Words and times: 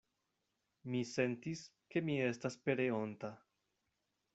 Mi 0.93 1.01
sentis, 1.11 1.63
ke 1.93 2.05
mi 2.09 2.19
estas 2.31 2.61
pereonta. 2.67 3.35